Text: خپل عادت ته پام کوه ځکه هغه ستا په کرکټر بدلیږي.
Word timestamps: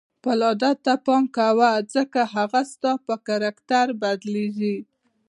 خپل 0.19 0.39
عادت 0.47 0.77
ته 0.85 0.93
پام 1.05 1.23
کوه 1.37 1.69
ځکه 1.93 2.21
هغه 2.35 2.61
ستا 2.71 2.91
په 3.05 3.15
کرکټر 3.27 3.87
بدلیږي. 4.01 4.77